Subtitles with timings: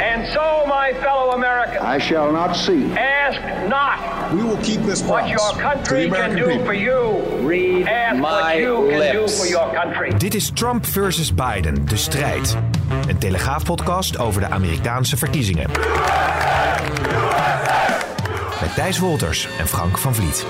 [0.00, 2.92] And so, my fellow Americans, I shall not see.
[2.96, 3.98] ask not
[4.32, 6.64] We will keep this what promise your to the country can do people.
[6.64, 7.22] for you.
[7.48, 9.38] Read Ask what my you can do lips.
[9.38, 10.12] for your country.
[10.18, 12.56] Dit is Trump versus Biden, de strijd.
[13.08, 15.70] Een telegraafpodcast over de Amerikaanse verkiezingen.
[18.60, 20.46] Met Thijs Wolters en Frank van Vliet.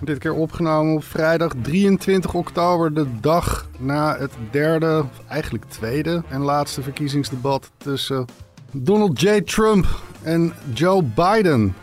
[0.00, 6.22] Dit keer opgenomen op vrijdag 23 oktober, de dag na het derde, of eigenlijk tweede
[6.28, 8.24] en laatste verkiezingsdebat tussen
[8.72, 9.40] Donald J.
[9.40, 9.86] Trump
[10.22, 11.74] en Joe Biden.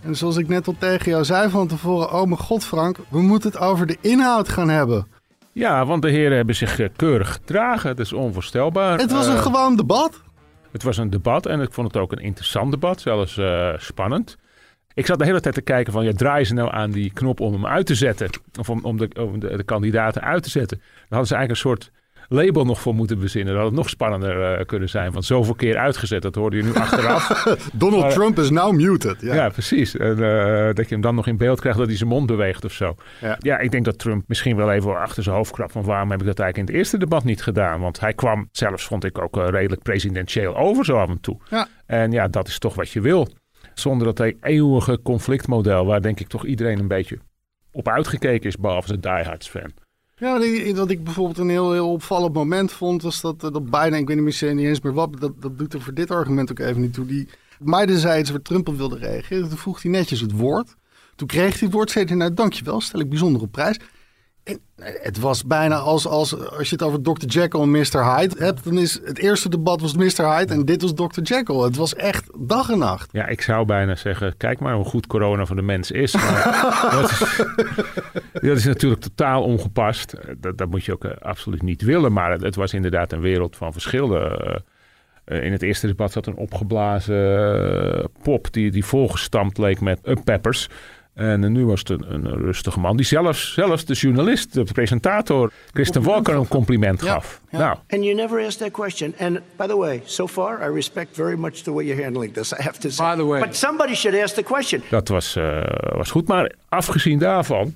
[0.00, 3.20] En zoals ik net al tegen jou zei van tevoren, oh mijn god Frank, we
[3.20, 5.06] moeten het over de inhoud gaan hebben.
[5.52, 7.88] Ja, want de heren hebben zich eh, keurig gedragen.
[7.88, 8.98] Het is onvoorstelbaar.
[8.98, 10.20] Het was een Eh, gewoon debat.
[10.72, 14.36] het was een debat en ik vond het ook een interessant debat, zelfs eh, spannend.
[14.94, 17.40] Ik zat de hele tijd te kijken van, ja, draaien ze nou aan die knop
[17.40, 18.28] om hem uit te zetten?
[18.58, 20.76] Of om, om, de, om de, de kandidaten uit te zetten?
[20.78, 21.90] Dan hadden ze eigenlijk een soort
[22.28, 23.52] label nog voor moeten bezinnen.
[23.52, 25.12] Dat had het nog spannender eh, kunnen zijn.
[25.12, 27.44] Want zoveel keer uitgezet, dat hoorde je nu achteraf.
[27.72, 29.20] Donald maar- Trump is now muted.
[29.20, 29.34] Ja.
[29.34, 29.96] Ja, precies.
[29.96, 32.64] En, eh, dat je hem dan nog in beeld krijgt dat hij zijn mond beweegt
[32.64, 32.94] of zo.
[33.20, 33.36] Ja.
[33.38, 33.58] Ja.
[33.58, 36.26] ik denk dat Trump misschien wel even achter zijn hoofd krabt van waarom heb ik
[36.26, 37.80] dat eigenlijk in het eerste debat niet gedaan?
[37.80, 41.36] Want hij kwam zelfs, vond ik ook eh, redelijk presidentieel over zo af en toe.
[41.50, 41.66] Ja.
[41.86, 43.28] En ja, dat is toch wat je wil.
[43.74, 47.18] Zonder dat hij eeuwige conflictmodel, waar denk ik toch iedereen een beetje
[47.72, 49.72] op uitgekeken is, behalve zijn diehards fan.
[50.16, 50.38] Ja,
[50.74, 54.06] wat ik, bijvoorbeeld een heel, heel opvallend moment vond, was dat, eh, dat Biden, ik
[54.06, 56.58] weet niet meer, niet eens meer wat, dat, dat doet er voor dit argument ook
[56.58, 57.06] even niet toe.
[57.06, 57.28] Die,
[57.64, 59.48] Biden zei iets waar Trump op wilde reageren.
[59.48, 60.74] Toen vroeg hij netjes het woord.
[61.16, 63.76] Toen kreeg hij het woord, zei hij, nou dankjewel, stel ik bijzonder op prijs.
[64.44, 67.26] En eh, het was bijna als, als, als je het over Dr.
[67.26, 68.16] Jekyll en Mr.
[68.16, 70.36] Hyde hebt, dan is het eerste debat was Mr.
[70.36, 71.20] Hyde en dit was Dr.
[71.22, 71.56] Jekyll.
[71.56, 73.12] Het was echt dag en nacht.
[73.12, 76.12] Ja, ik zou bijna zeggen, kijk maar hoe goed corona voor de mens is.
[76.90, 77.18] Dat, is
[78.32, 80.14] dat is natuurlijk totaal ongepast.
[80.38, 82.12] Dat, dat moet je ook eh, absoluut niet willen.
[82.12, 84.40] Maar het, het was inderdaad een wereld van verschillen.
[84.40, 84.56] Eh,
[85.24, 90.00] eh, in het eerste debat zat een opgeblazen eh, pop die, die volgestampt leek met
[90.08, 90.68] up-peppers.
[91.14, 95.52] En nu was het een, een rustige man die zelfs, zelfs de journalist, de presentator,
[95.72, 97.40] Kristen Walker een compliment gaf.
[97.50, 97.58] ja.
[97.58, 99.14] Nou, And you never asked that question.
[99.18, 102.52] And by the way, so far, I respect very much the way you're handling this,
[102.52, 103.10] I have to say.
[103.10, 104.82] By the way- But somebody should ask the question.
[104.90, 105.62] Dat was, eh,
[105.96, 106.28] was goed.
[106.28, 107.74] Maar afgezien daarvan.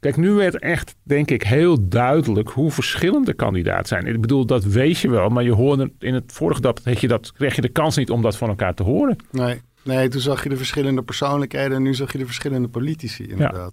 [0.00, 4.06] Kijk, nu werd echt, denk ik, heel duidelijk hoe verschillend de kandidaten zijn.
[4.06, 5.28] Ik bedoel, dat weet je wel.
[5.28, 8.22] Maar je hoorde in het vorige had je dat, kreeg je de kans niet om
[8.22, 9.16] dat van elkaar te horen.
[9.30, 13.28] Nee, nee, toen zag je de verschillende persoonlijkheden en nu zag je de verschillende politici
[13.28, 13.72] inderdaad.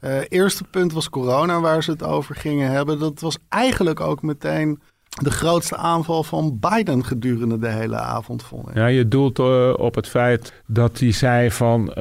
[0.00, 2.98] Eh, eerste punt was corona, waar ze het over gingen hebben.
[2.98, 8.68] Dat was eigenlijk ook meteen de grootste aanval van Biden gedurende de hele avond, vond
[8.68, 8.74] ik.
[8.74, 11.92] Ja, je doelt eh, op het feit dat hij zei van...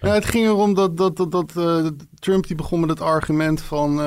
[0.00, 1.52] Ja, het ging erom dat, dat, dat, dat
[2.18, 4.02] Trump die begon met het argument van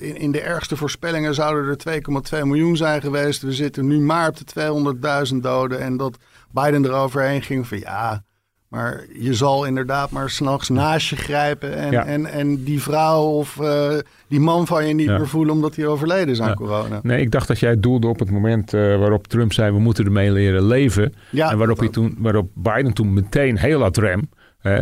[0.00, 2.00] in, in de ergste voorspellingen zouden er
[2.34, 3.42] 2,2 miljoen zijn geweest.
[3.42, 5.80] We zitten nu maar op de 200.000 doden.
[5.80, 6.18] En dat
[6.62, 8.24] Biden eroverheen ging van ja,
[8.68, 11.74] maar je zal inderdaad maar s'nachts naast je grijpen.
[11.76, 12.04] En, Ja.
[12.06, 13.94] en, en die vrouw of eh,
[14.28, 15.16] die man van je niet Ja.
[15.18, 16.54] meer voelen omdat hij overleden is aan Ja.
[16.54, 17.00] corona.
[17.02, 19.72] nee, ik dacht dat jij doelde op het moment eh, waarop Trump zei...
[19.72, 21.14] we moeten ermee leren leven.
[21.30, 24.28] Ja, en waarop, hij toen, waarop Biden toen meteen heel ad rem...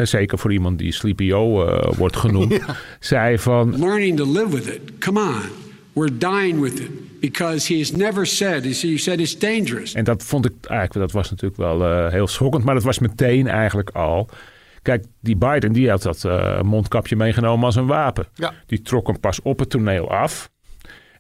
[0.03, 2.59] zeker voor iemand die Sleepy O eh, wordt genoemd...
[3.01, 3.79] zei van...
[3.79, 4.81] learning to live with it.
[4.99, 5.35] Come on.
[5.93, 6.91] We're dying with it
[7.31, 9.95] because he has never said, he said it's dangerous.
[9.95, 12.99] En dat vond ik eigenlijk, dat was natuurlijk wel eh, heel schokkend, maar dat was
[12.99, 14.29] meteen eigenlijk al.
[14.83, 18.27] Kijk, die Biden die had dat eh, mondkapje meegenomen als een wapen.
[18.35, 18.53] Ja.
[18.67, 20.51] Die trok hem pas op het toneel af.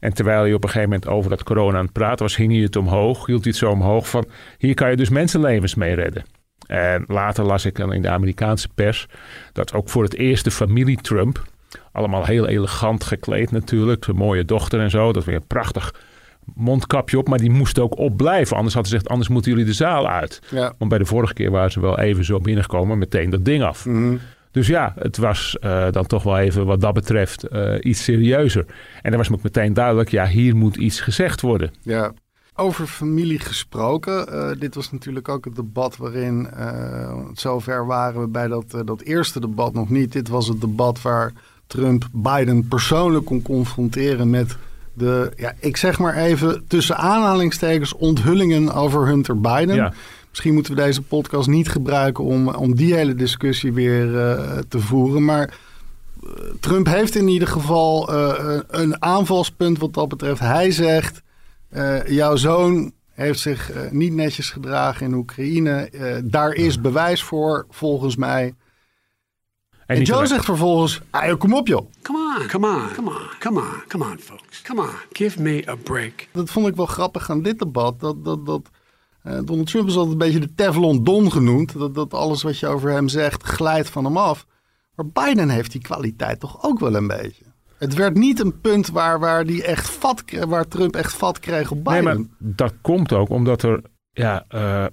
[0.00, 2.52] En terwijl hij op een gegeven moment over dat corona aan het praten was, hing
[2.52, 4.26] hij het omhoog, hield hij het zo omhoog van,
[4.58, 6.24] hier kan je dus mensenlevens mee redden.
[6.66, 9.06] En later las ik dan in de Amerikaanse pers
[9.52, 11.44] dat ook voor het eerst de familie Trump,
[11.92, 15.94] allemaal heel elegant gekleed natuurlijk, een mooie dochter en zo, dat weer een prachtig
[16.54, 18.56] mondkapje op, maar die moest ook opblijven.
[18.56, 20.40] Anders hadden ze gezegd, anders moeten jullie de zaal uit.
[20.50, 20.74] Ja.
[20.78, 23.86] Want bij de vorige keer waren ze wel even zo binnengekomen, meteen dat ding af.
[23.86, 24.16] Mhm.
[24.50, 28.66] Dus ja, het was eh, dan toch wel even wat dat betreft eh, iets serieuzer.
[29.02, 31.72] En dan was me ook meteen duidelijk, ja, hier moet iets gezegd worden.
[31.82, 32.12] Ja.
[32.56, 34.28] Over familie gesproken.
[34.28, 36.48] eh, dit was natuurlijk ook het debat waarin,
[37.32, 40.12] zover waren we bij dat, dat eerste debat nog niet.
[40.12, 41.32] Dit was het debat waar
[41.66, 44.56] Trump Biden persoonlijk kon confronteren met
[44.94, 49.74] de, ja, ik zeg maar even tussen aanhalingstekens onthullingen over Hunter Biden.
[49.74, 49.92] Ja.
[50.28, 54.78] Misschien moeten we deze podcast niet gebruiken om, om die hele discussie weer eh, te
[54.78, 55.24] voeren.
[55.24, 55.54] Maar
[56.22, 56.30] eh,
[56.60, 60.40] Trump heeft in ieder geval eh, een aanvalspunt wat dat betreft.
[60.40, 61.22] Hij zegt,
[62.06, 65.90] jouw zoon heeft zich niet netjes gedragen in Oekraïne.
[66.24, 68.54] Daar is bewijs voor, volgens mij.
[69.86, 71.90] En, Joe zegt vervolgens, ah, joh, kom op joh.
[72.02, 74.62] Come on, come on, come on, come on, come on, folks.
[74.62, 76.28] Come on, give me a break.
[76.32, 78.00] Dat vond ik wel grappig aan dit debat.
[78.00, 78.70] Dat, dat, dat,
[79.22, 81.78] eh, Donald Trump is altijd een beetje de Teflon Don genoemd.
[81.78, 84.46] Dat, dat alles wat je over hem zegt glijdt van hem af.
[84.94, 87.44] Maar Biden heeft die kwaliteit toch ook wel een beetje.
[87.78, 91.70] Het werd niet een punt waar, waar, die echt vat, waar Trump echt vat kreeg
[91.70, 92.04] op Nee, Biden.
[92.04, 93.82] maar dat komt ook omdat er,
[94.12, 94.84] ja, eh,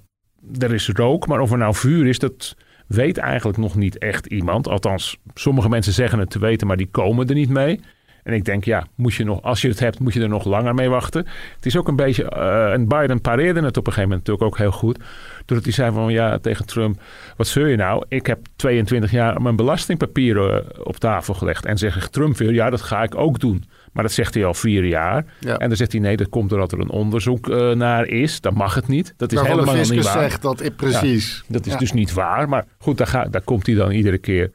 [0.59, 2.55] er is rook, maar of er nou vuur is, dat
[2.91, 4.67] weet eigenlijk nog niet echt iemand.
[4.67, 7.79] Althans, sommige mensen zeggen het te weten, maar die komen er niet mee.
[8.23, 10.45] En ik denk, ja, moet je nog, als je het hebt, moet je er nog
[10.45, 11.27] langer mee wachten.
[11.55, 14.45] Het is ook een beetje, eh, en Biden pareerde het op een gegeven moment natuurlijk
[14.45, 14.99] ook heel goed.
[15.45, 17.01] Doordat hij zei van, ja, tegen Trump,
[17.38, 18.05] wat zul je nou?
[18.07, 21.65] Ik heb 22 jaar mijn belastingpapieren eh, op tafel gelegd.
[21.65, 23.63] En zegt Trump weer, ja, dat ga ik ook doen.
[23.91, 25.25] Maar dat zegt hij al vier jaar.
[25.39, 25.57] Ja.
[25.57, 28.41] En dan zegt hij, nee, dat komt doordat er een onderzoek eh, naar is.
[28.41, 29.13] Dan mag het niet.
[29.17, 30.19] Dat is de helemaal niet waar.
[30.19, 31.43] zegt dat, eh, precies.
[31.47, 31.77] Dat is Ja.
[31.79, 32.49] dus niet waar.
[32.49, 34.51] Maar goed, daar, daar komt hij dan iedere keer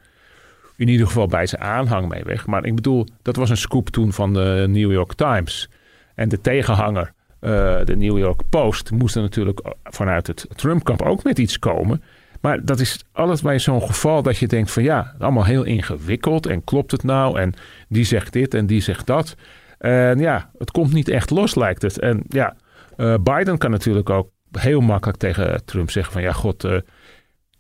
[0.77, 2.47] in ieder geval bij zijn aanhang mee weg.
[2.47, 5.69] Maar ik bedoel, dat was een scoop toen van de New York Times.
[6.15, 7.51] En de tegenhanger, eh,
[7.85, 12.03] de New York Post, moest er natuurlijk vanuit het Trump-kamp ook met iets komen.
[12.47, 16.47] Maar dat is alles bij zo'n geval dat je denkt van ja, allemaal heel ingewikkeld.
[16.47, 17.41] En klopt het nou?
[17.41, 17.55] En
[17.89, 19.37] die zegt dit en die zegt dat.
[19.79, 21.99] En ja, het komt niet echt los lijkt het.
[21.99, 22.57] En ja,
[22.97, 26.65] eh, Biden kan natuurlijk ook heel makkelijk tegen Trump zeggen van ja, god...
[26.65, 26.77] eh,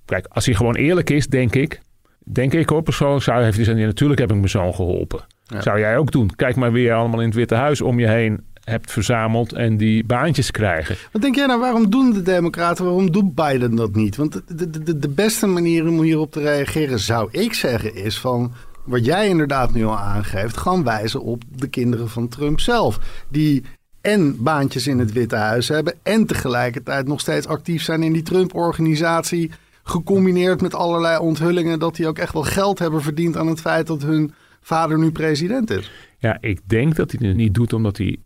[0.04, 1.80] Kijk, als hij gewoon eerlijk is, denk ik.
[2.24, 5.24] Denk ik hoor, persoonlijk zou heeft hij zeggen, ja, natuurlijk heb ik mijn zoon geholpen.
[5.58, 6.30] Zou jij ook doen.
[6.36, 10.04] Kijk maar je allemaal in het Witte Huis om je heen hebt verzameld en die
[10.04, 10.96] baantjes krijgen.
[11.12, 14.16] Wat denk jij nou, waarom doen de democraten, waarom doet Biden dat niet?
[14.16, 18.52] Want de, de, de, beste manier om hierop te reageren, zou ik zeggen, is van...
[18.84, 22.98] Wat jij inderdaad nu al aangeeft, gewoon wijzen op de kinderen van Trump zelf.
[23.28, 23.64] Die
[24.00, 28.22] en baantjes in het Witte Huis hebben en tegelijkertijd nog steeds actief zijn in die
[28.22, 29.50] Trump-organisatie.
[29.82, 33.86] Gecombineerd met allerlei onthullingen dat die ook echt wel geld hebben verdiend aan het feit
[33.86, 35.90] dat hun vader nu president is.
[36.18, 38.16] Ja, ik denk dat hij het niet doet omdat hij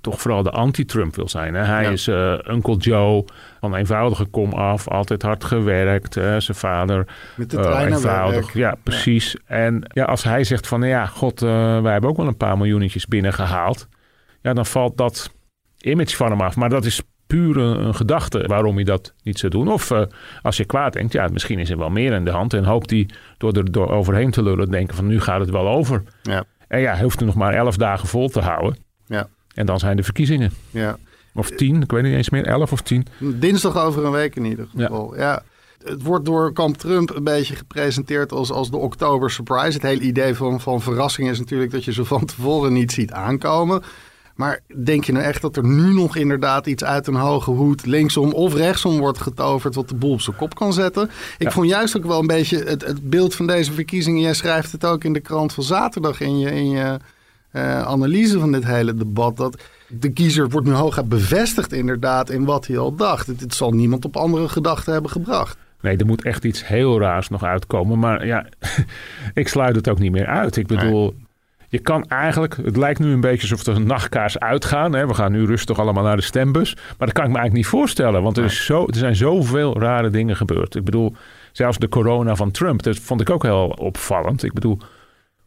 [0.00, 1.54] toch vooral de anti-Trump wil zijn.
[1.54, 1.62] Hè?
[1.64, 1.90] Hij Ja.
[1.90, 3.24] is eh, Uncle Joe,
[3.60, 6.14] van eenvoudige kom af, altijd hard gewerkt.
[6.14, 6.40] hè.
[6.40, 7.06] Zijn vader
[7.36, 8.52] Met de eh, eenvoudig.
[8.54, 9.36] Ja, precies.
[9.44, 12.36] En ja, als hij zegt van, nou ja, god, eh, wij hebben ook wel een
[12.36, 13.88] paar miljoenetjes binnengehaald.
[14.42, 15.30] Ja, dan valt dat
[15.78, 16.56] image van hem af.
[16.56, 19.68] Maar dat is puur een, gedachte waarom hij dat niet zou doen.
[19.68, 19.92] Of
[20.42, 22.54] als je kwaad denkt, ja, misschien is er wel meer in de hand.
[22.54, 25.68] En hoopt hij door er door overheen te lullen denken van, nu gaat het wel
[25.68, 26.02] over.
[26.22, 28.76] Ja, En ja, hij hoeft er nog maar elf dagen vol te houden.
[29.56, 30.50] En dan zijn de verkiezingen.
[30.70, 30.96] ja.
[31.34, 33.06] Of tien, ik weet niet eens meer, elf of tien.
[33.18, 34.82] Dinsdag over een week in ieder Ja.
[34.86, 35.16] geval.
[35.16, 35.42] Ja.
[35.84, 39.72] Het wordt door kamp Trump een beetje gepresenteerd als, als de oktober surprise.
[39.72, 43.12] Het hele idee van, van verrassing is natuurlijk dat je ze van tevoren niet ziet
[43.12, 43.82] aankomen.
[44.34, 47.86] Maar denk je nou echt dat er nu nog inderdaad iets uit een hoge hoed
[47.86, 51.04] linksom of rechtsom wordt getoverd wat de boel op zijn kop kan zetten?
[51.38, 51.50] Ik Ja.
[51.50, 54.20] vond juist ook wel een beetje het, het beeld van deze verkiezingen.
[54.20, 56.96] Jij schrijft het ook in de krant van zaterdag in je, in je
[57.56, 59.36] eh, analyse van dit hele debat.
[59.36, 63.26] Dat de kiezer wordt nu hooguit bevestigd inderdaad in wat hij al dacht.
[63.26, 65.56] Het, het zal niemand op andere gedachten hebben gebracht.
[65.80, 67.98] Nee, er moet echt iets heel raars nog uitkomen.
[67.98, 68.46] Maar ja,
[69.34, 70.56] ik sluit het ook niet meer uit.
[70.56, 71.14] Ik bedoel,
[71.68, 72.56] je kan eigenlijk...
[72.64, 74.92] Het lijkt nu een beetje alsof er een nachtkaars uitgaan.
[74.92, 75.06] Hè?
[75.06, 76.74] We gaan nu rustig allemaal naar de stembus.
[76.74, 78.22] Maar dat kan ik me eigenlijk niet voorstellen.
[78.22, 80.74] Want er, is zo, er zijn zoveel rare dingen gebeurd.
[80.74, 81.14] Ik bedoel,
[81.52, 82.82] zelfs de corona van Trump.
[82.82, 84.42] Dat vond ik ook heel opvallend.
[84.42, 84.78] Ik bedoel,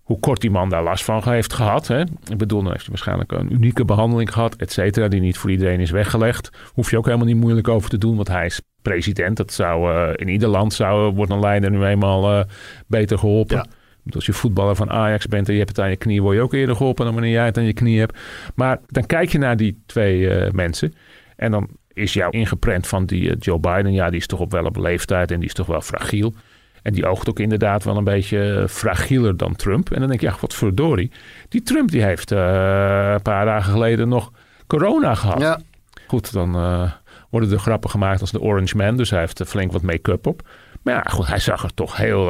[0.09, 1.87] hoe kort die man daar last van heeft gehad.
[1.87, 2.01] Hè?
[2.01, 5.51] Ik bedoel, dan heeft hij waarschijnlijk een unieke behandeling gehad, et cetera, die niet voor
[5.51, 6.49] iedereen is weggelegd.
[6.73, 9.37] Hoef je ook helemaal niet moeilijk over te doen, want hij is president.
[9.37, 12.45] Dat zou eh, in ieder land zou, wordt een leider nu eenmaal eh,
[12.87, 13.55] beter geholpen.
[13.55, 13.65] Ja.
[14.13, 16.41] Als je voetballer van Ajax bent en je hebt het aan je knie, word je
[16.41, 18.19] ook eerder geholpen dan wanneer jij het aan je knie hebt.
[18.55, 20.93] Maar dan kijk je naar die twee eh, mensen
[21.35, 23.93] en dan is jou ingeprent van die eh, Joe Biden.
[23.93, 26.33] Ja, die is toch op wel op leeftijd en die is toch wel fragiel.
[26.81, 29.91] En die oogt ook inderdaad wel een beetje eh, fragieler dan Trump.
[29.91, 31.11] En dan denk je, ja, wat verdorie.
[31.49, 32.39] Die Trump die heeft eh,
[33.13, 34.31] een paar dagen geleden nog
[34.67, 35.41] corona gehad.
[35.41, 35.59] Ja,
[36.07, 36.91] Goed, dan eh,
[37.29, 38.97] worden er grappen gemaakt als de Orange Man.
[38.97, 40.47] Dus hij heeft flink wat make-up op.
[40.83, 42.29] Maar ja, goed, hij zag er toch heel...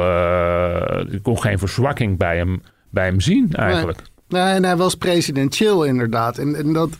[1.12, 3.98] ik kon geen verzwakking bij hem, bij hem zien eigenlijk.
[4.28, 6.38] Nee, en hij was presidentieel inderdaad.
[6.38, 6.90] En, en dat,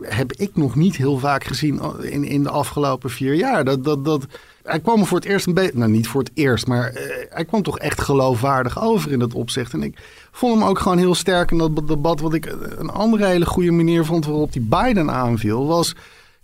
[0.00, 3.64] heb ik nog niet heel vaak gezien in, in de afgelopen vier jaar.
[3.64, 4.26] Dat, dat, dat,
[4.68, 7.44] hij kwam voor het eerst een beetje, nou niet voor het eerst, maar uh, hij
[7.44, 9.72] kwam toch echt geloofwaardig over in dat opzicht.
[9.72, 9.98] En ik
[10.30, 12.20] vond hem ook gewoon heel sterk in dat debat.
[12.20, 15.94] Wat ik een andere hele goede manier vond waarop die Biden aanviel, was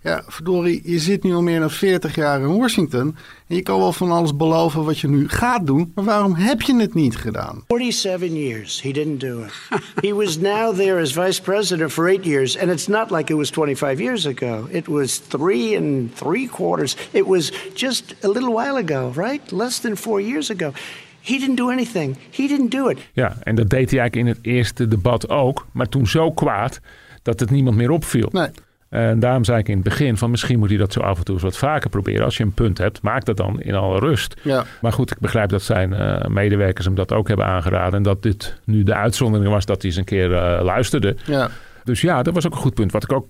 [0.05, 3.17] ja, verdorie, je zit nu al meer dan 40 jaar in Washington.
[3.47, 5.93] En je kan wel van alles beloven wat je nu gaat doen.
[5.95, 7.65] Maar waarom heb je het niet gedaan?
[7.67, 9.53] 47 years, he didn't do it.
[10.01, 12.59] he was now there as vice president for eight years.
[12.59, 14.67] And it's not like it was 25 years ago.
[14.71, 16.97] It was three and three quarters.
[17.11, 19.53] It was just a little while ago, right?
[19.53, 20.73] Less than four years ago.
[21.21, 22.17] He didn't do anything.
[22.31, 22.99] He didn't do it.
[23.13, 25.67] Ja, en dat deed hij eigenlijk in het eerste debat ook.
[25.73, 26.81] Maar toen zo kwaad
[27.23, 28.29] dat het niemand meer opviel.
[28.33, 28.49] Nee.
[28.95, 31.25] En daarom zei ik in het begin van misschien moet hij dat zo af en
[31.25, 32.25] toe eens wat vaker proberen.
[32.25, 34.41] Als je een punt hebt, maak dat dan in alle rust.
[34.43, 34.65] Ja.
[34.81, 37.95] Maar goed, ik begrijp dat zijn uh, medewerkers hem dat ook hebben aangeraden.
[37.95, 41.17] En dat dit nu de uitzondering was dat hij eens een keer uh, luisterde.
[41.27, 41.49] Ja.
[41.85, 42.93] Dus ja, dat was ook een goed punt.
[42.93, 43.27] Wat ik ook,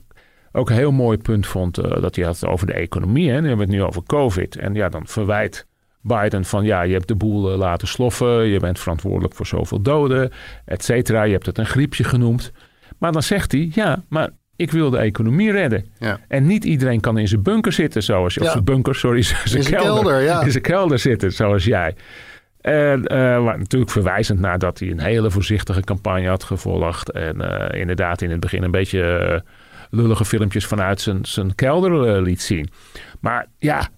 [0.52, 3.30] ook een heel mooi punt vond, uh, dat hij had over de economie.
[3.30, 3.40] Hè.
[3.40, 4.56] Nu hebben we het nu over COVID.
[4.56, 5.66] En ja, dan verwijt
[6.00, 8.47] Biden van ja, je hebt de boel laten sloffen.
[8.47, 10.30] Je bent verantwoordelijk voor zoveel doden,
[10.64, 11.23] et cetera.
[11.23, 12.52] Je hebt het een griepje genoemd.
[12.99, 15.87] Maar dan zegt hij, ja, maar ik wil de economie redden.
[15.99, 16.18] Ja.
[16.28, 18.40] En niet iedereen kan in zijn bunker zitten zoals je.
[18.40, 20.02] Of zijn bunker, sorry, zijn In zijn kelder.
[20.02, 20.42] kelder, ja.
[20.42, 21.94] In zijn kelder zitten zoals jij.
[22.61, 27.11] En eh, maar natuurlijk verwijzend naar dat hij een hele voorzichtige campagne had gevolgd.
[27.11, 29.40] En eh, inderdaad in het begin een beetje eh,
[29.90, 32.68] lullige filmpjes vanuit zijn, zijn kelder liet zien.
[33.20, 33.88] Maar ja,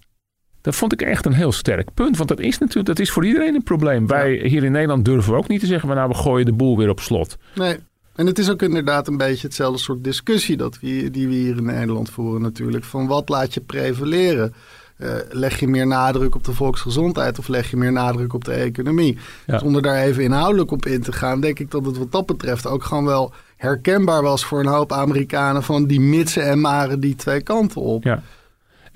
[0.61, 2.17] dat vond ik echt een heel sterk punt.
[2.17, 4.07] Want dat is natuurlijk dat is voor iedereen een probleem.
[4.07, 5.87] Wij hier in Nederland durven we ook niet te zeggen...
[5.87, 7.37] van, nou, we gooien de boel weer op slot.
[7.55, 7.77] Nee.
[8.17, 11.57] En het is ook inderdaad een beetje hetzelfde soort discussie dat we, die we hier
[11.57, 12.83] in Nederland voeren natuurlijk.
[12.83, 14.53] Van wat laat je prevaleren?
[14.97, 18.51] Eh, leg je meer nadruk op de volksgezondheid of leg je meer nadruk op de
[18.53, 19.17] economie?
[19.45, 19.59] Ja.
[19.59, 22.67] Zonder daar even inhoudelijk op in te gaan, denk ik dat het wat dat betreft
[22.67, 27.15] ook gewoon wel herkenbaar was voor een hoop Amerikanen van die mitsen en maren die
[27.15, 28.03] twee kanten op.
[28.03, 28.23] Ja.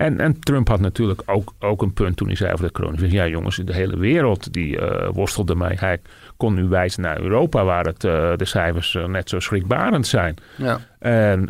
[0.02, 3.12] En, en Trump had natuurlijk ook, ook een punt toen hij zei over de coronavirus.
[3.12, 5.76] Ja jongens, de hele wereld die eh, worstelde mee.
[5.78, 6.00] Hij
[6.36, 10.36] kon nu wijzen naar Europa waar het, eh, de cijfers eh, net zo schrikbarend zijn.
[10.56, 10.80] Ja.
[10.98, 11.48] En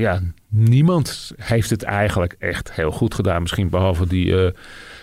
[0.00, 3.40] ja, niemand heeft het eigenlijk echt heel goed gedaan.
[3.40, 4.52] Misschien behalve die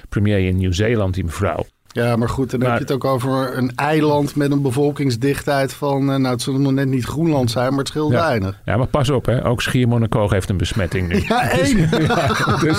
[0.09, 1.65] premier in Nieuw-Zeeland, die mevrouw.
[1.95, 5.73] Ja, maar goed, dan Maar- heb je het ook over een eiland met een bevolkingsdichtheid
[5.73, 8.19] van, eh, nou het zal nog net niet Groenland zijn, maar het scheelt Ja.
[8.27, 8.61] weinig.
[8.65, 9.45] Ja, maar pas op, hè.
[9.45, 11.19] ook Schiermonnikoog heeft een besmetting nu.
[11.27, 11.77] Ja, één.
[12.07, 12.77] Ja, dus,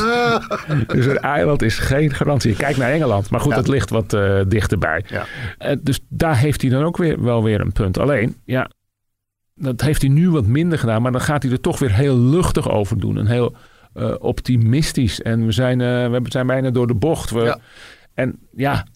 [0.87, 2.57] dus een eiland is geen garantie.
[2.57, 3.57] Kijk naar Engeland, maar goed, Ja.
[3.57, 5.05] dat ligt wat eh, dichterbij.
[5.07, 5.25] Ja.
[5.59, 7.99] Eh, dus daar heeft hij dan ook weer, wel weer een punt.
[7.99, 8.71] Alleen, ja,
[9.55, 12.19] dat heeft hij nu wat minder gedaan, maar dan gaat hij er toch weer heel
[12.19, 13.19] luchtig over doen.
[13.19, 13.57] En heel
[14.19, 15.23] optimistisch.
[15.23, 15.79] En we zijn,
[16.11, 17.31] we zijn bijna door de bocht.
[17.31, 17.59] We, Ja.
[18.15, 18.87] En ja,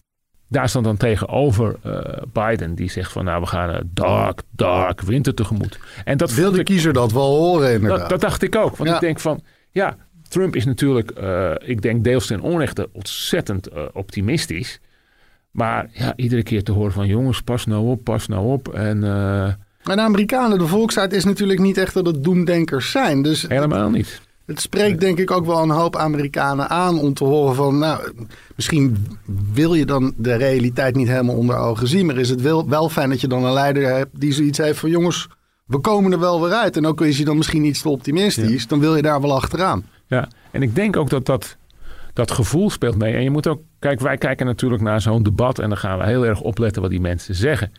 [0.51, 5.01] daar stond dan tegenover eh, Biden, die zegt van nou, we gaan een dark, dark
[5.01, 5.79] winter tegemoet.
[6.05, 7.99] En dat Wil vond de kiezer dat wel horen inderdaad?
[7.99, 8.77] dat, dat dacht ik ook.
[8.77, 8.95] Want Ja.
[8.95, 9.41] ik denk van,
[9.71, 9.95] ja,
[10.27, 14.79] Trump is natuurlijk, eh, ik denk deels ten onrechte, ontzettend eh, optimistisch.
[15.51, 18.73] Maar ja, iedere keer te horen van jongens, pas nou op, pas nou op.
[18.73, 19.55] En eh, En
[19.95, 23.21] de Amerikanen, de volksheid is natuurlijk niet echt dat het doemdenkers zijn.
[23.21, 24.21] Dus helemaal niet.
[24.51, 27.79] Het spreekt denk ik ook wel een hoop Amerikanen aan om te horen van...
[27.79, 28.11] nou,
[28.55, 29.07] misschien
[29.53, 32.05] wil je dan de realiteit niet helemaal onder ogen zien...
[32.05, 34.79] maar is het wel, wel fijn dat je dan een leider hebt die zoiets heeft
[34.79, 34.89] van...
[34.89, 35.27] jongens,
[35.65, 36.77] we komen er wel weer uit.
[36.77, 39.85] En ook is hij dan misschien iets te optimistisch, dan wil je daar wel achteraan.
[40.07, 41.57] Ja, en ik denk ook dat dat,
[42.13, 43.13] dat gevoel speelt mee.
[43.13, 46.05] En je moet ook, kijk, wij kijken natuurlijk naar zo'n debat en dan gaan we
[46.05, 47.71] heel erg opletten wat die mensen zeggen.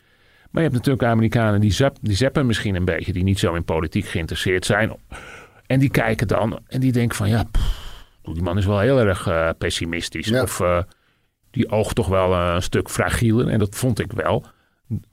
[0.50, 3.55] Maar je hebt natuurlijk Amerikanen die, zap, die zappen misschien een beetje, die niet zo
[3.55, 4.97] in politiek geïnteresseerd zijn.
[5.73, 8.99] En die kijken dan en die denken van ja, pff, die man is wel heel
[8.99, 10.29] erg eh, pessimistisch.
[10.29, 10.43] Ja.
[10.43, 10.79] Of eh,
[11.50, 13.49] die oogt toch wel eh, een stuk fragieler.
[13.49, 14.45] En dat vond ik wel.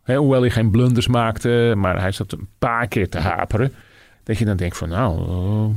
[0.04, 3.74] Hoewel hij geen blunders maakte, maar hij zat een paar keer te haperen.
[4.24, 5.76] Dat je dan denkt van nou, eh,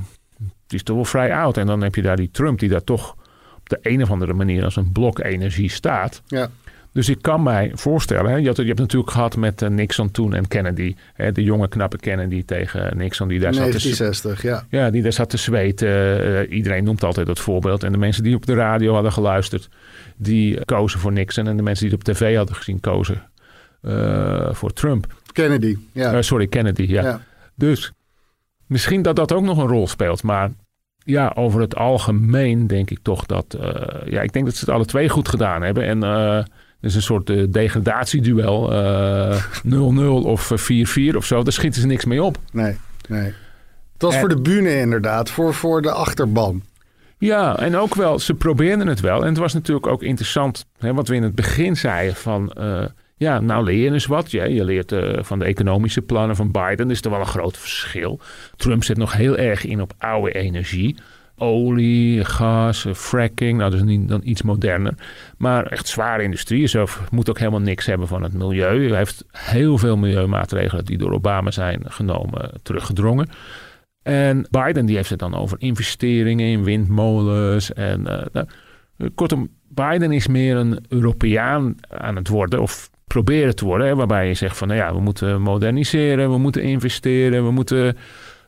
[0.63, 1.57] het is toch wel vrij oud.
[1.57, 3.17] En dan heb je daar die Trump die daar toch
[3.57, 6.23] op de een of andere manier als een blok energie staat.
[6.27, 6.51] Ja,
[6.93, 10.11] Dus ik kan mij voorstellen, hè, je, had, je hebt natuurlijk gehad met eh, Nixon
[10.11, 10.95] toen en Kennedy.
[11.15, 14.67] Hè, de jonge knappe Kennedy tegen Nixon die daar zat te, 1960, ja.
[14.69, 15.89] ja, die daar zat te zweten.
[15.89, 17.83] Eh, iedereen noemt altijd dat voorbeeld.
[17.83, 19.69] En de mensen die op de radio hadden geluisterd,
[20.17, 21.47] die kozen voor Nixon.
[21.47, 23.23] En de mensen die het op tv hadden gezien, kozen
[23.83, 25.15] eh, voor Trump.
[25.33, 26.23] Kennedy, ja.
[26.23, 27.03] Sorry, Kennedy, ja.
[27.03, 27.21] ja.
[27.55, 27.93] Dus
[28.67, 30.23] misschien dat dat ook nog een rol speelt.
[30.23, 30.51] Maar
[31.05, 33.57] ja, over het algemeen denk ik toch dat...
[34.05, 35.85] ja, ik denk dat ze het alle twee goed gedaan hebben.
[35.85, 36.03] En
[36.83, 38.73] is een soort eh, degradatieduel.
[38.73, 39.75] eh 0-0
[40.27, 41.43] of eh, 4-4 of zo.
[41.43, 42.39] Daar schieten ze niks mee op.
[42.53, 42.77] Nee,
[43.09, 43.33] nee.
[43.93, 46.63] Het was En- voor de bühne inderdaad, voor, voor de achterban.
[47.19, 49.21] Ja, en ook wel, ze probeerden het wel.
[49.23, 52.53] En het was natuurlijk ook interessant, hè, wat we in het begin zeiden van...
[52.53, 52.85] eh,
[53.17, 54.31] Ja, nou leer je eens wat.
[54.31, 56.91] Je, je leert eh, van de economische plannen van Biden.
[56.91, 58.21] is er wel een groot verschil.
[58.57, 60.97] Trump zit nog heel erg in op oude energie.
[61.43, 63.59] Olie, gas, eh, fracking.
[63.59, 64.95] Nou, dat is niet, dan iets moderner.
[65.37, 66.67] Maar echt zware industrie.
[66.67, 68.89] Zelf moet ook helemaal niks hebben van het milieu.
[68.89, 73.29] Hij heeft heel veel milieumaatregelen die door Obama zijn genomen teruggedrongen.
[74.03, 77.73] En Biden die heeft het dan over investeringen in windmolens.
[77.73, 78.47] En uh, nou,
[79.15, 82.61] kortom, Biden is meer een Europeaan aan het worden.
[82.61, 83.97] Of proberen te worden.
[83.97, 87.97] Waarbij je zegt van nou ja, we moeten moderniseren, we moeten investeren, we moeten.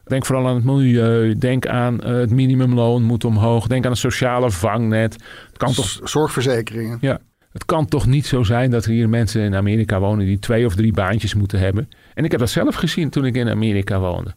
[0.04, 1.38] Denk vooral aan het milieu.
[1.38, 3.66] Denk aan uh, het minimumloon moet omhoog.
[3.66, 5.12] Denk aan een sociale vangnet.
[5.46, 6.00] Het kan toch...
[6.04, 6.98] Zorgverzekeringen.
[7.00, 7.18] Ja.
[7.52, 10.66] Het kan toch niet zo zijn dat er hier mensen in Amerika wonen die twee
[10.66, 11.88] of drie baantjes moeten hebben.
[12.14, 14.34] En ik heb dat zelf gezien toen ik in Amerika woonde.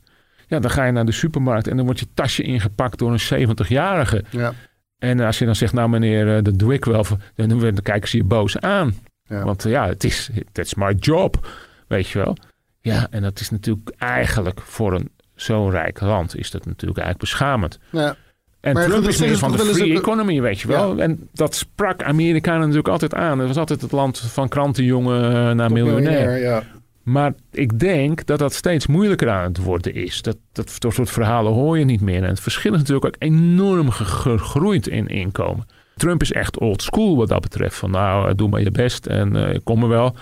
[0.48, 3.50] Ja, dan ga je naar de supermarkt en dan wordt je tasje ingepakt door een
[3.50, 4.24] 70-jarige.
[4.30, 4.54] Ja.
[4.98, 7.06] En als je dan zegt, nou meneer, eh, dat doe ik wel,
[7.36, 8.96] dan, dan kijken ze je boos aan.
[9.24, 9.44] Ja.
[9.44, 11.48] Want ja, het is, that's my job,
[11.88, 12.38] weet je wel.
[12.82, 17.30] Ja, en dat is natuurlijk eigenlijk voor een zo'n rijk land is dat natuurlijk eigenlijk
[17.30, 17.80] beschamend.
[17.90, 18.16] Ja.
[18.60, 20.96] En Maar Trump is dat meer van de free economy, weet je wel.
[20.96, 21.04] Ja.
[21.04, 23.40] En dat sprak Amerikanen natuurlijk altijd aan.
[23.40, 26.38] Het was altijd het land van krantenjongen naar miljonair.
[26.38, 26.64] Ja.
[27.04, 30.22] Maar ik denk dat dat steeds moeilijker aan het worden is.
[30.22, 32.24] Dat, dat, dat soort verhalen hoor je niet meer.
[32.24, 35.68] En het verschil is natuurlijk ook enorm ge- gegroeid in inkomen.
[35.96, 37.76] Trump is echt old school wat dat betreft.
[37.76, 40.16] Van nou, eh, doe maar je best en eh, ik kom er wel.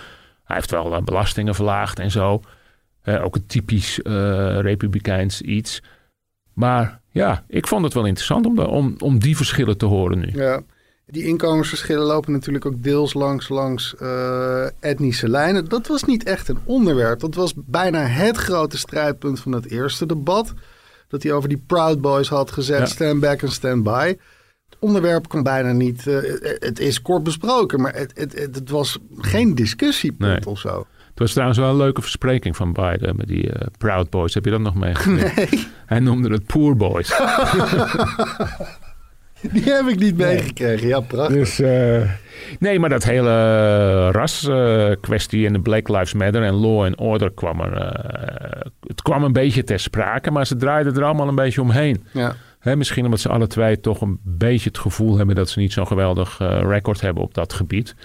[0.43, 2.41] Hij heeft wel eh, belastingen verlaagd en zo.
[3.05, 4.13] Ook een typisch eh,
[4.59, 5.81] republikeins iets.
[6.53, 10.19] Maar ja, ik vond het wel interessant om, de- om, om die verschillen te horen
[10.19, 10.29] nu.
[10.33, 10.61] Ja.
[11.07, 15.65] Die inkomensverschillen lopen natuurlijk ook deels langs, langs eh, etnische lijnen.
[15.69, 17.19] Dat was niet echt een onderwerp.
[17.19, 20.53] Dat was bijna het grote strijdpunt van het eerste debat.
[21.07, 22.85] Dat hij over die Proud Boys had gezet, Ja.
[22.85, 24.07] stand back en stand by.
[24.69, 26.07] Het onderwerp kon bijna niet...
[26.07, 26.17] eh,
[26.59, 30.53] het is kort besproken, maar het, het, het, het was geen discussiepunt Nee.
[30.53, 30.85] of zo.
[31.15, 34.33] Het was trouwens wel een leuke verspreking van Biden met die eh, Proud Boys.
[34.33, 35.45] Heb je dat nog meegekregen?
[35.51, 37.07] Nee, Hij noemde het Poor Boys.
[39.53, 40.87] die heb ik niet meegekregen.
[40.87, 41.35] Ja, prachtig.
[41.35, 42.01] Dus eh,
[42.59, 47.59] nee, maar dat hele raskwestie en de Black Lives Matter en law and order kwam
[47.59, 47.73] er.
[47.77, 52.03] eh, het kwam een beetje ter sprake, maar ze draaiden er allemaal een beetje omheen.
[52.11, 52.35] Ja.
[52.75, 55.87] Misschien omdat ze alle twee toch een beetje het gevoel hebben dat ze niet zo'n
[55.87, 57.95] geweldig eh, record hebben op dat gebied.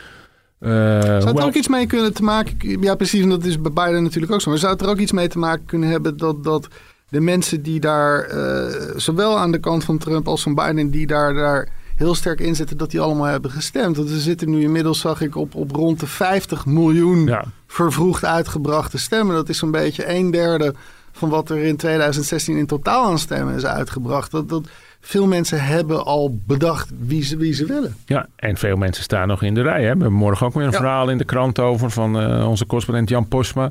[0.60, 0.70] Eh,
[1.00, 2.80] Zou het er ook iets mee kunnen te maken...
[2.80, 4.50] Ja, precies, en dat is bij Biden natuurlijk ook zo.
[4.50, 6.68] Maar zou het er ook iets mee te maken kunnen hebben dat, dat
[7.08, 8.20] de mensen die daar...
[8.22, 10.90] eh, zowel aan de kant van Trump als van Biden...
[10.90, 13.96] die daar, daar heel sterk in zitten, dat die allemaal hebben gestemd?
[13.96, 17.44] Want we zitten nu inmiddels, zag ik, op, op rond de 50 miljoen Ja.
[17.66, 19.34] vervroegd uitgebrachte stemmen.
[19.34, 20.74] Dat is zo'n beetje een derde
[21.12, 24.30] van wat er in 2016 in totaal aan stemmen is uitgebracht.
[24.30, 24.68] Dat, dat
[25.00, 27.94] veel mensen hebben al bedacht wie ze, wie ze willen.
[28.06, 29.74] Ja, en veel mensen staan nog in de rij.
[29.74, 29.80] Hè?
[29.80, 30.76] We hebben morgen ook weer een Ja.
[30.76, 33.70] verhaal in de krant over van eh, onze correspondent Jan Posma.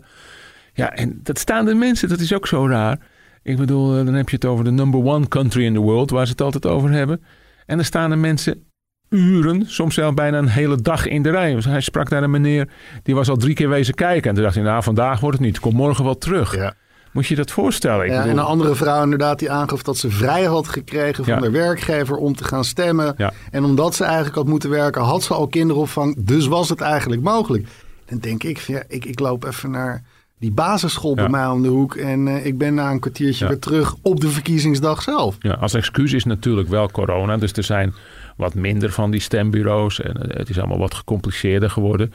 [0.74, 3.00] Ja, en dat staan de mensen, dat is ook zo raar.
[3.44, 6.10] Ik bedoel, eh, dan heb je het over de number one country in the world,
[6.10, 7.22] waar ze het altijd over hebben.
[7.66, 8.64] En dan staan er mensen
[9.10, 11.54] uren, soms zelfs bijna een hele dag in de rij.
[11.54, 12.70] Dus hij sprak naar een meneer,
[13.04, 14.30] die was al drie keer wezen kijken.
[14.30, 15.60] En toen dacht hij, nou, vandaag wordt het niet.
[15.60, 16.56] Kom morgen wel terug.
[16.56, 16.74] Ja.
[17.12, 18.06] Moet je dat voorstellen?
[18.06, 21.24] Ik Ja, bedoel, en een andere vrouw inderdaad die aangaf dat ze vrij had gekregen
[21.26, 21.40] van Ja.
[21.40, 23.14] de werkgever om te gaan stemmen.
[23.18, 23.34] Ja.
[23.52, 26.16] En omdat ze eigenlijk had moeten werken, had ze al kinderopvang.
[26.20, 27.68] Dus was het eigenlijk mogelijk.
[28.06, 30.04] Dan denk ik, ja, ik, ik loop even naar
[30.40, 31.96] die basisschool bij mij om de hoek.
[31.96, 35.36] En eh, ik ben na een kwartiertje weer terug op de verkiezingsdag zelf.
[35.40, 37.38] Ja, als excuus is natuurlijk wel corona.
[37.38, 37.94] Dus er zijn
[38.38, 40.02] wat minder van die stembureaus.
[40.02, 42.14] En eh, het is allemaal wat gecompliceerder geworden.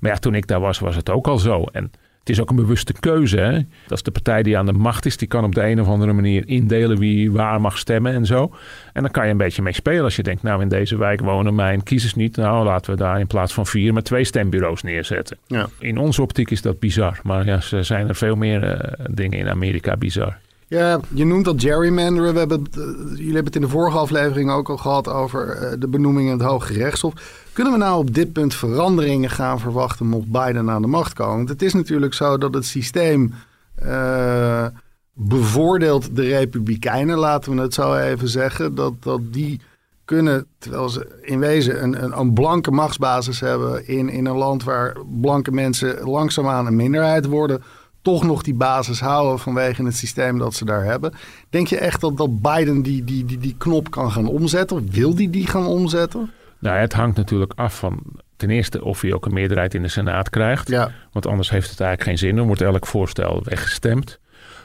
[0.00, 1.64] Maar ja, toen ik daar was, was het ook al zo.
[1.72, 1.90] En
[2.24, 3.38] het is ook een bewuste keuze.
[3.38, 3.52] Hè?
[3.86, 5.16] Dat is de partij die aan de macht is.
[5.16, 8.54] Die kan op de een of andere manier indelen wie waar mag stemmen en zo.
[8.92, 10.04] En dan kan je een beetje mee spelen.
[10.04, 12.36] Als je denkt, nou in deze wijk wonen mijn kiezers niet.
[12.36, 15.38] Nou laten we daar in plaats van vier maar twee stembureaus neerzetten.
[15.46, 15.66] Ja.
[15.78, 17.20] In onze optiek is dat bizar.
[17.22, 20.38] Maar ja, er zijn er veel meer eh, dingen in Amerika bizar.
[20.74, 22.32] Ja, je noemt dat gerrymanderen.
[22.32, 25.72] We hebben, eh, jullie hebben het in de vorige aflevering ook al gehad over eh,
[25.78, 27.12] de benoeming in het Hoge Rechtshof.
[27.52, 31.36] Kunnen we nou op dit punt veranderingen gaan verwachten mocht Biden aan de macht komen?
[31.36, 33.34] Want het is natuurlijk zo dat het systeem
[33.74, 34.66] eh,
[35.12, 38.74] bevoordeelt de Republikeinen, laten we het zo even zeggen.
[38.74, 39.60] Dat, dat die
[40.04, 44.64] kunnen, terwijl ze in wezen een, een, een blanke machtsbasis hebben in, in een land
[44.64, 47.62] waar blanke mensen langzaamaan een minderheid worden,
[48.04, 51.12] toch nog die basis houden vanwege het systeem dat ze daar hebben.
[51.50, 54.90] Denk je echt dat, dat Biden die, die, die, die knop kan gaan omzetten?
[54.90, 56.30] Wil die die gaan omzetten?
[56.58, 58.02] Nou, het hangt natuurlijk af van
[58.36, 60.68] ten eerste of hij ook een meerderheid in de Senaat krijgt.
[60.68, 60.90] Ja.
[61.12, 62.36] Want anders heeft het eigenlijk geen zin.
[62.36, 64.18] Dan wordt elk voorstel weggestemd.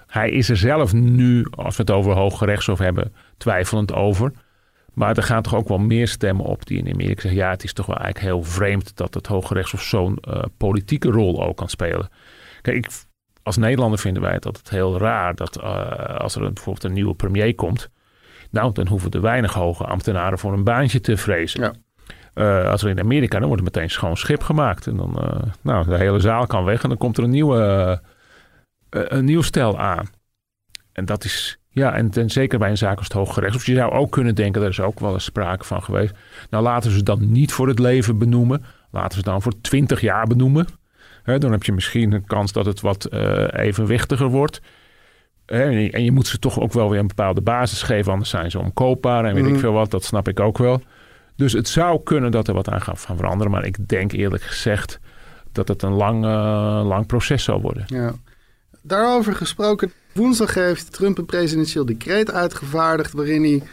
[0.07, 4.31] Hij is er zelf nu, als we het over Hoge Rechtshof hebben, twijfelend over.
[4.93, 7.39] Maar er gaan toch ook wel meer stemmen op die in Amerika zeggen...
[7.39, 11.09] ja, het is toch wel eigenlijk heel vreemd dat het Hoge Rechtshof zo'n uh, politieke
[11.09, 12.09] rol ook kan spelen.
[12.61, 12.91] Kijk, ik,
[13.49, 17.13] als Nederlander vinden wij het altijd heel raar dat uh, als er bijvoorbeeld een nieuwe
[17.13, 17.89] premier komt...
[18.51, 21.61] nou, dan hoeven er weinig hoge ambtenaren voor een baantje te vrezen.
[21.61, 21.73] Ja.
[22.35, 24.87] Uh, als er in Amerika, dan wordt er meteen schoon schip gemaakt.
[24.87, 28.01] En dan, nou, de hele zaal kan weg en dan komt er een nieuwe,
[28.89, 30.09] een nieuw stel aan.
[30.93, 33.65] En dat is, ja, en, en zeker bij een zaak als het Hooggerechtshof.
[33.65, 36.15] Je zou ook kunnen denken, daar is ook wel eens sprake van geweest.
[36.49, 38.63] Nou, laten ze dan niet voor het leven benoemen.
[38.91, 40.67] Laten ze het dan voor 20 jaar benoemen.
[41.23, 44.61] He, dan heb je misschien een kans dat het wat uh, evenwichtiger wordt.
[45.45, 48.51] He, en je moet ze toch ook wel weer een bepaalde basis geven, anders zijn
[48.51, 49.91] ze omkoopbaar en weet ik veel wat.
[49.91, 50.81] Dat snap ik ook wel.
[51.35, 53.51] Dus het zou kunnen dat er wat aan gaat van veranderen.
[53.51, 54.99] Maar ik denk eerlijk gezegd
[55.51, 57.83] dat het een lang, uh, lang proces zal worden.
[57.87, 58.13] Ja.
[58.81, 63.63] Daarover gesproken, woensdag heeft Trump een presidentieel decreet uitgevaardigd waarin hij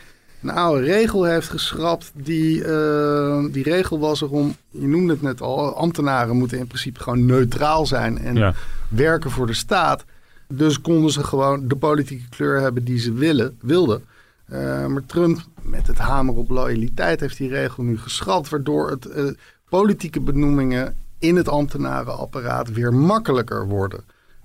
[0.49, 2.11] een oude regel heeft geschrapt.
[2.15, 7.01] Die, uh, die regel was erom, je noemde het net al, ambtenaren moeten in principe
[7.01, 8.55] gewoon neutraal zijn en Ja.
[8.89, 10.05] werken voor de staat.
[10.49, 14.05] Dus konden ze gewoon de politieke kleur hebben die ze willen, wilden.
[14.53, 19.07] Uh, maar Trump, met het hamer op loyaliteit, heeft die regel nu geschrapt, waardoor het
[19.07, 19.25] uh,
[19.69, 24.01] politieke benoemingen in het ambtenarenapparaat weer makkelijker worden.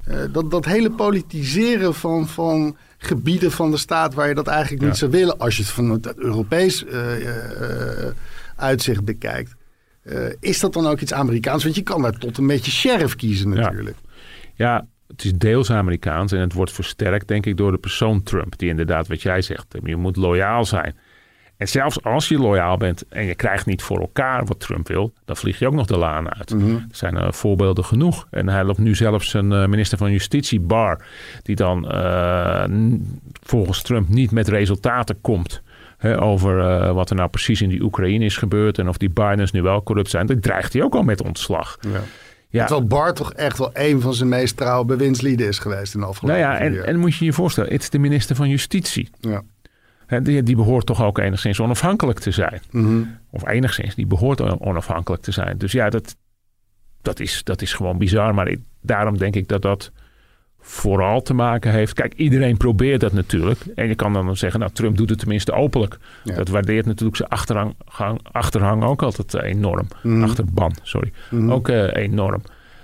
[0.07, 4.81] Uh, dat, dat hele politiseren van, van gebieden van de staat waar je dat eigenlijk
[4.81, 4.97] niet Ja.
[4.97, 7.27] zou willen, als je het van het Europees uh, uh,
[8.55, 9.55] uitzicht bekijkt,
[10.03, 11.63] uh, is dat dan ook iets Amerikaans?
[11.63, 13.97] Want je kan daar tot een beetje sheriff kiezen natuurlijk.
[14.55, 18.57] Ja, het is deels Amerikaans en het wordt versterkt, denk ik, door de persoon Trump,
[18.57, 20.95] die inderdaad, wat jij zegt, je moet loyaal zijn.
[21.61, 25.13] En zelfs als je loyaal bent en je krijgt niet voor elkaar wat Trump wil,
[25.25, 26.53] dan vlieg je ook nog de laan uit.
[26.53, 26.75] Mhm.
[26.75, 28.27] Er zijn uh, voorbeelden genoeg.
[28.31, 31.05] En hij loopt nu zelfs een uh, minister van Justitie, Barr,
[31.43, 32.63] die dan uh,
[33.43, 35.61] volgens Trump niet met resultaten komt.
[35.97, 39.51] Hè, over wat er nou precies in die Oekraïne is gebeurd en of die Bidens
[39.51, 40.25] nu wel corrupt zijn.
[40.25, 41.77] Dan dreigt hij ook al met ontslag.
[41.79, 42.01] Ja.
[42.49, 42.65] Ja.
[42.65, 46.05] Terwijl Bart toch echt wel een van zijn meest trouwe bewindslieden is geweest in de
[46.05, 49.09] afgelopen nou ja, en, en moet je je voorstellen, het is de minister van Justitie.
[49.19, 49.41] Ja.
[50.19, 52.61] Die, die, behoort toch ook enigszins onafhankelijk te zijn.
[52.71, 53.17] Mm -hmm.
[53.29, 55.57] Of enigszins, die behoort onafhankelijk te zijn.
[55.57, 56.15] Dus ja, dat,
[57.01, 58.33] dat, is, dat is gewoon bizar.
[58.33, 59.91] Maar ik, daarom denk ik dat dat
[60.61, 61.93] vooral te maken heeft.
[61.93, 63.59] Kijk, iedereen probeert dat natuurlijk.
[63.75, 65.97] En je kan dan zeggen, nou, Trump doet het tenminste openlijk.
[66.23, 66.35] Ja.
[66.35, 67.75] Dat waardeert natuurlijk zijn achterhang,
[68.31, 69.87] achterhang ook altijd enorm.
[70.03, 70.15] Mhm.
[70.15, 70.23] Mm.
[70.23, 71.11] Achterban, sorry.
[71.29, 71.41] Mhm.
[71.41, 71.51] Mm.
[71.51, 72.41] Ook uh, enorm.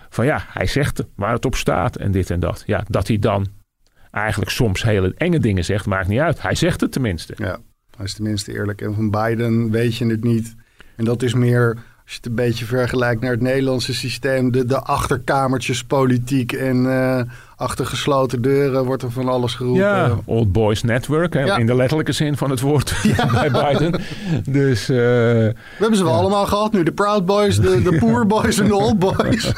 [0.09, 2.63] Van ja, hij zegt waar het op staat en dit en dat.
[2.65, 3.47] Ja, dat hij dan
[4.17, 6.41] eigenlijk soms hele enge dingen zegt, maakt niet uit.
[6.41, 7.33] Hij zegt het tenminste.
[7.37, 7.57] Ja,
[7.97, 8.81] hij is tenminste eerlijk.
[8.81, 10.55] En van Biden weet je het niet.
[10.95, 14.65] En dat is meer, als je het een beetje vergelijkt naar het Nederlandse systeem, de,
[14.65, 17.21] de achterkamertjespolitiek en uh,
[17.55, 19.81] achter gesloten deuren wordt er van alles geroepen.
[19.83, 21.57] Ja, Old Boys Network, hè, Ja.
[21.57, 22.95] in de letterlijke zin van het woord
[23.31, 24.01] bij Biden.
[24.49, 26.83] Dus, uh, We hebben ze wel allemaal gehad nu.
[26.83, 29.51] De Proud Boys, de, de Poor Boys en de Old Boys.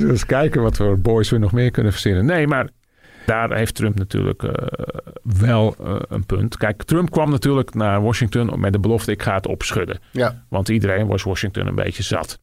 [0.00, 2.24] Dus eens kijken wat voor boys we nog meer kunnen verzinnen.
[2.24, 2.68] Nee, maar
[3.26, 4.50] daar heeft Trump natuurlijk uh,
[5.22, 6.56] wel uh, een punt.
[6.56, 9.98] Kijk, Trump kwam natuurlijk naar Washington met de belofte: ik ga het opschudden.
[10.10, 10.44] Ja.
[10.48, 12.40] Want iedereen was Washington een beetje zat.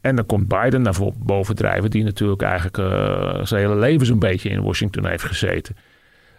[0.00, 4.48] En dan komt Biden naar bovendrijven, die natuurlijk eigenlijk uh, zijn hele leven zo'n beetje
[4.48, 5.76] in Washington heeft gezeten.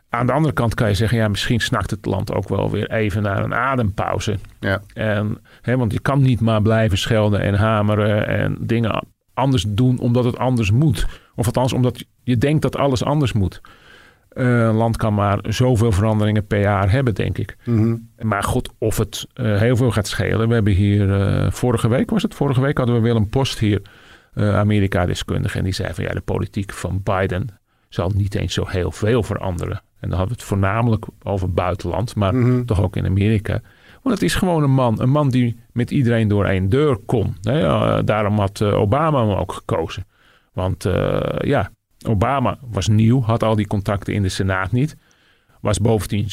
[0.09, 2.91] Aan de andere kant kan je zeggen, ja, misschien snakt het land ook wel weer
[2.91, 4.37] even naar een adempauze.
[4.59, 4.81] Ja.
[4.93, 9.03] En, hè, want je kan niet maar blijven schelden en hameren en dingen
[9.37, 11.05] anders doen omdat het anders moet.
[11.35, 13.61] Of althans, omdat je denkt dat alles anders moet.
[14.33, 17.57] Uh, een land kan maar zoveel veranderingen per jaar hebben, denk ik.
[17.65, 18.09] Mm -hmm.
[18.21, 20.47] Maar goed, of het uh, heel veel gaat schelen.
[20.47, 23.81] We hebben hier, uh, vorige week was het, vorige week hadden we Willem Post hier,
[24.35, 25.57] Amerika-deskundige.
[25.57, 27.47] En die zei van ja, de politiek van Biden
[27.89, 29.81] zal niet eens zo heel veel veranderen.
[29.99, 32.43] En dan hadden we het voornamelijk over buitenland, maar Mhm.
[32.43, 32.65] mm -hmm.
[32.65, 33.61] toch ook in Amerika.
[34.11, 37.35] Het is gewoon een man, een man die met iedereen door één deur kon.
[37.41, 37.63] Hè?
[37.63, 40.05] Uh, daarom had uh, Obama hem ook gekozen.
[40.53, 41.71] Want uh, ja,
[42.07, 44.95] Obama was nieuw, had al die contacten in de Senaat niet.
[45.61, 46.29] Was bovendien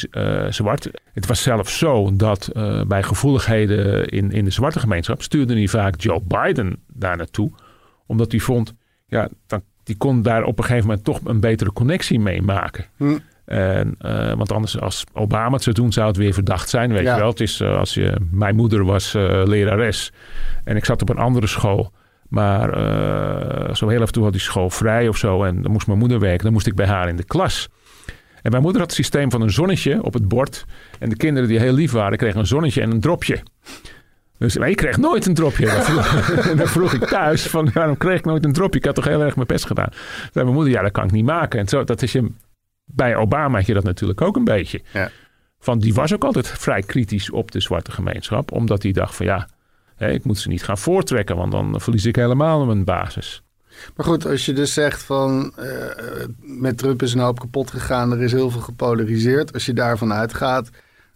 [0.48, 0.90] zwart.
[1.12, 2.50] Het was zelfs zo dat
[2.86, 7.50] bij gevoeligheden in, in de zwarte gemeenschap stuurde hij vaak Joe Biden daar naartoe.
[8.06, 8.74] Omdat hij vond,
[9.06, 12.84] ja, dan, die kon daar op een gegeven moment toch een betere connectie mee maken.
[12.96, 13.18] Hm.
[13.44, 16.92] En, uh, want anders, als Obama het zou doen, zou het weer verdacht zijn.
[16.92, 17.14] Weet Ja.
[17.14, 18.16] je wel, het is uh, als je.
[18.30, 20.12] Mijn moeder was uh, lerares.
[20.64, 21.92] En ik zat op een andere school.
[22.28, 22.68] Maar
[23.76, 25.44] zo heel af en toe had die school vrij of zo.
[25.44, 26.44] En dan moest mijn moeder werken.
[26.44, 27.68] Dan moest ik bij haar in de klas.
[28.42, 30.64] En mijn moeder had het systeem van een zonnetje op het bord.
[30.98, 33.42] En de kinderen die heel lief waren, kregen een zonnetje en een dropje.
[34.38, 35.66] Dus maar ik kreeg nooit een dropje.
[35.66, 36.26] Dan vroeg,
[36.56, 38.78] dan vroeg ik thuis van waarom kreeg ik nooit een dropje?
[38.78, 39.88] Ik had toch heel erg mijn best gedaan.
[39.90, 39.98] Toen
[40.32, 41.60] zei mijn moeder, ja dat kan ik niet maken.
[41.60, 42.30] En zo, dat is je,
[42.84, 44.82] bij Obama had je dat natuurlijk ook een beetje.
[44.92, 45.10] Ja.
[45.58, 48.52] van, die was ook altijd vrij kritisch op de zwarte gemeenschap.
[48.52, 49.48] Omdat hij dacht van ja,
[49.96, 53.42] hè, ik moet ze niet gaan voortrekken, want dan verlies ik helemaal mijn basis.
[53.96, 55.66] Maar goed, als je dus zegt van eh,
[56.40, 59.52] met Trump is een hoop kapot gegaan, er is heel veel gepolariseerd.
[59.52, 60.70] Als je daarvan uitgaat,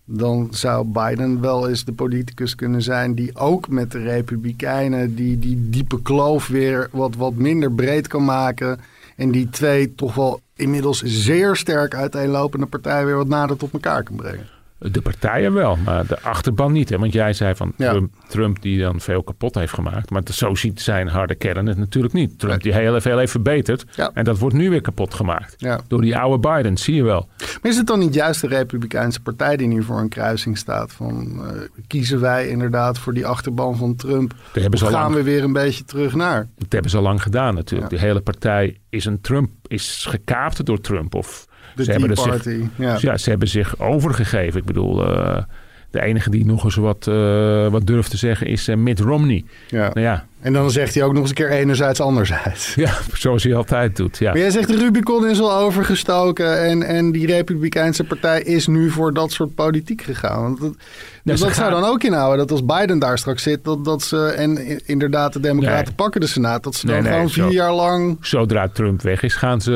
[0.05, 5.39] dan zou Biden wel eens de politicus kunnen zijn die ook met de Republikeinen die,
[5.39, 8.81] die diepe kloof weer wat, wat minder breed kan maken.
[9.17, 14.03] En die twee toch wel inmiddels zeer sterk uiteenlopende partijen weer wat nader tot elkaar
[14.03, 14.58] kan brengen.
[14.79, 16.89] De partijen wel, maar de achterban niet.
[16.89, 16.99] Hè?
[16.99, 17.91] Want jij zei van Ja.
[17.91, 20.11] Trump, Trump die dan veel kapot heeft gemaakt.
[20.11, 22.39] Maar zo ziet zijn harde kern het natuurlijk niet.
[22.39, 23.85] Trump die heel veel heeft verbeterd.
[23.95, 24.11] Ja.
[24.15, 25.55] En dat wordt nu weer kapot gemaakt.
[25.57, 25.81] Ja.
[25.89, 27.29] Door die oude Biden, zie je wel.
[27.39, 30.93] Maar is het dan niet juist de Republikeinse partij die nu voor een kruising staat?
[30.93, 34.35] Van eh, kiezen wij inderdaad voor die achterban van Trump?
[34.53, 36.49] hebben Of al gaan lang- we weer een beetje terug naar?
[36.57, 37.91] Dat hebben ze al lang gedaan natuurlijk.
[37.91, 41.15] De hele partij is een Trump, is gekaapt door Trump.
[41.15, 41.47] Of
[41.79, 42.65] De ze hebben zich- Party.
[42.77, 42.97] ja.
[43.01, 44.61] Ja, ze hebben zich overgegeven.
[44.61, 45.43] Ik bedoel, eh,
[45.91, 49.45] de enige die nog eens wat, eh, wat durft te zeggen is eh, Mitt Romney.
[49.69, 49.81] Ja.
[49.93, 52.75] Nou ja, En dan zegt hij ook nog eens een keer enerzijds anderzijds.
[52.85, 54.19] ja, zoals hij altijd doet.
[54.19, 54.31] Ja.
[54.31, 58.91] Maar jij zegt de Rubicon is al overgestoken en, en die Republikeinse partij is nu
[58.91, 60.43] voor dat soort politiek gegaan.
[60.43, 60.75] Want dat,
[61.23, 64.27] dus dat zou dan ook inhouden dat als Biden daar straks zit, dat, dat ze,
[64.27, 65.95] en inderdaad de Democraten Nee.
[65.95, 67.43] pakken de Senaat, dat ze Nee, dan nee, gewoon zo.
[67.45, 68.17] vier jaar lang...
[68.21, 69.73] Zodra Trump weg is, gaan ze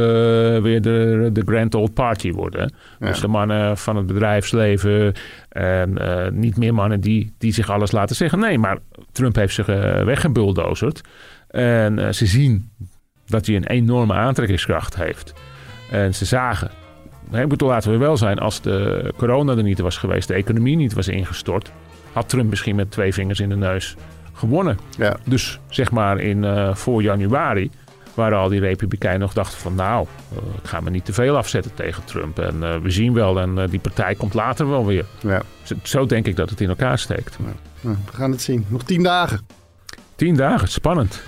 [0.56, 2.72] eh, weer de, de Grand Old Party worden.
[3.00, 3.06] Ja.
[3.06, 5.14] Dus de mannen van het bedrijfsleven.
[5.48, 8.38] En eh, niet meer mannen die, die zich alles laten zeggen.
[8.38, 8.78] Nee, maar
[9.12, 10.02] Trump heeft zich eh
[10.54, 11.00] weggebuldozerd.
[11.48, 12.70] En eh, ze zien
[13.26, 15.32] dat hij een enorme aantrekkingskracht heeft.
[15.90, 16.70] En ze zagen.
[17.32, 20.76] Ik bedoel, laten we wel zijn, als de corona er niet was geweest, de economie
[20.76, 21.72] niet was ingestort,
[22.12, 23.96] had Trump misschien met twee vingers in de neus
[24.32, 24.78] gewonnen.
[24.98, 25.16] Ja.
[25.24, 27.70] Dus zeg maar in eh, voor januari
[28.14, 31.36] waren al die republikeinen nog dachten van nou, eh, ik ga me niet te veel
[31.36, 32.38] afzetten tegen Trump.
[32.38, 35.06] En we zien wel en die partij komt later wel weer.
[35.20, 35.42] Ja.
[35.62, 37.36] Zo, zo denk ik dat het in elkaar steekt.
[37.80, 38.64] We gaan het zien.
[38.68, 39.40] Nog tien dagen.
[40.16, 41.20] Tien dagen, spannend.